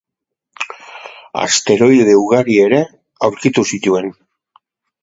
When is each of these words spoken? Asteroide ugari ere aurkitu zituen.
Asteroide 1.41 2.17
ugari 2.23 2.59
ere 2.65 2.81
aurkitu 3.31 3.69
zituen. 3.73 4.15